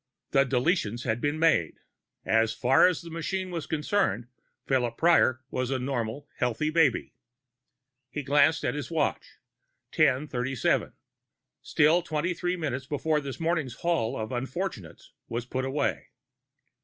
The 0.31 0.45
deletions 0.45 1.03
had 1.03 1.21
been 1.21 1.37
made. 1.37 1.77
As 2.25 2.53
far 2.55 2.87
as 2.87 3.03
the 3.03 3.11
machine 3.11 3.51
was 3.51 3.67
concerned, 3.67 4.27
Philip 4.65 4.97
Prior 4.97 5.41
was 5.51 5.69
a 5.69 5.77
normal, 5.77 6.27
healthy 6.37 6.71
baby. 6.71 7.13
He 8.09 8.23
glanced 8.23 8.65
at 8.65 8.73
his 8.73 8.89
watch. 8.89 9.37
1037. 9.95 10.93
Still 11.61 12.01
twenty 12.01 12.33
three 12.33 12.55
minutes 12.55 12.87
before 12.87 13.21
this 13.21 13.39
morning's 13.39 13.75
haul 13.85 14.17
of 14.19 14.31
unfortunates 14.31 15.11
was 15.29 15.45
put 15.45 15.65
away. 15.65 16.07